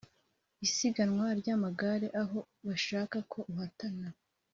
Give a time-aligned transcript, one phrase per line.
[0.65, 4.07] isiganwa ryamagare aho bashaka ko uhatana